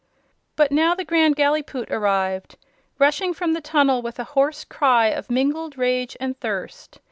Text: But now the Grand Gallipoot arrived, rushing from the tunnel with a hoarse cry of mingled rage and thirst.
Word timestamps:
But 0.55 0.71
now 0.71 0.95
the 0.95 1.05
Grand 1.05 1.35
Gallipoot 1.35 1.91
arrived, 1.91 2.57
rushing 2.97 3.35
from 3.35 3.53
the 3.53 3.61
tunnel 3.61 4.01
with 4.01 4.17
a 4.17 4.23
hoarse 4.33 4.63
cry 4.63 5.09
of 5.09 5.29
mingled 5.29 5.77
rage 5.77 6.17
and 6.19 6.35
thirst. 6.39 6.99